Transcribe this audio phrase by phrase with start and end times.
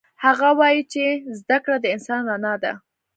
[0.25, 1.03] هغه وایي چې
[1.39, 2.73] زده کړه د انسان رڼا ده